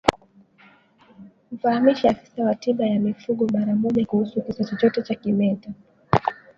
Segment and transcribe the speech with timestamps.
[1.51, 5.69] Mfahamishe afisa wa tiba ya mifugo mara moja kuhusu kisa chochote cha kimeta